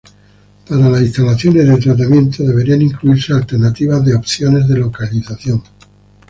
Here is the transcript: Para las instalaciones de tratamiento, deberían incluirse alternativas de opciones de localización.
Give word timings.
Para 0.67 0.89
las 0.89 1.01
instalaciones 1.01 1.67
de 1.67 1.77
tratamiento, 1.77 2.41
deberían 2.43 2.81
incluirse 2.81 3.33
alternativas 3.33 4.03
de 4.03 4.15
opciones 4.15 4.67
de 4.67 4.77
localización. 4.79 5.61